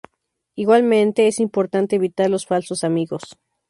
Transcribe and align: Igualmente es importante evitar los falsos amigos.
Igualmente 0.55 1.27
es 1.27 1.39
importante 1.39 1.95
evitar 1.97 2.27
los 2.27 2.47
falsos 2.47 2.83
amigos. 2.83 3.37